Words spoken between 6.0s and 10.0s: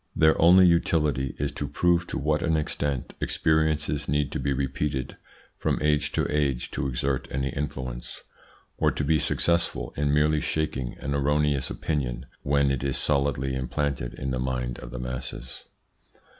to age to exert any influence, or to be successful